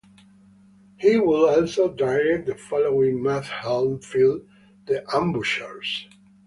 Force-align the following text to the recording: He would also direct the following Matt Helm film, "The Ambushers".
He 0.97 1.19
would 1.19 1.59
also 1.59 1.93
direct 1.93 2.47
the 2.47 2.55
following 2.55 3.21
Matt 3.21 3.45
Helm 3.45 4.01
film, 4.01 4.49
"The 4.87 5.03
Ambushers". 5.15 6.07